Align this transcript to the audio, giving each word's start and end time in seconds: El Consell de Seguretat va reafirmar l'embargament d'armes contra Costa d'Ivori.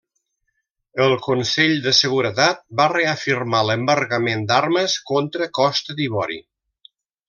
El 1.07 1.13
Consell 1.25 1.75
de 1.83 1.93
Seguretat 1.97 2.65
va 2.81 2.89
reafirmar 2.95 3.63
l'embargament 3.69 4.49
d'armes 4.53 4.99
contra 5.15 5.53
Costa 5.63 6.01
d'Ivori. 6.03 6.45